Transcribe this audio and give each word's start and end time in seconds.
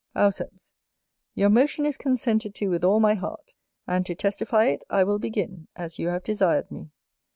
Auceps. 0.15 0.71
Your 1.35 1.51
motion 1.51 1.85
is 1.85 1.95
consented 1.95 2.55
to 2.55 2.69
with 2.69 2.83
all 2.83 2.99
my 2.99 3.13
heart; 3.13 3.53
and 3.85 4.03
to 4.07 4.15
testify 4.15 4.65
it, 4.65 4.83
I 4.89 5.03
will 5.03 5.19
begin 5.19 5.67
as 5.75 5.99
you 5.99 6.07
have 6.07 6.23
desired 6.23 6.71
me. 6.71 6.89